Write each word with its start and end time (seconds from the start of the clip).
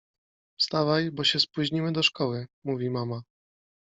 —Wstawaj, 0.59 1.11
bo 1.11 1.23
się 1.23 1.39
spóźnimy 1.39 1.91
do 1.91 2.03
szkoły— 2.03 2.47
mówi 2.65 2.89
mama. 2.89 3.21